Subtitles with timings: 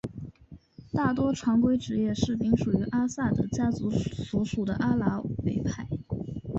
[0.91, 5.85] 大多常规职业士兵属于阿萨德家族所属的阿拉维派。